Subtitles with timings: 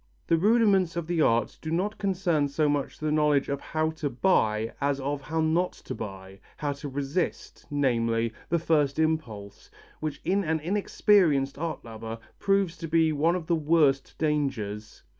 [0.25, 4.09] The rudiments of the art do not concern so much the knowledge of how to
[4.09, 9.69] buy as of how not to buy, how to resist, namely, the first impulse,
[9.99, 15.03] which in an inexperienced art lover proves to be one of the worst dangers.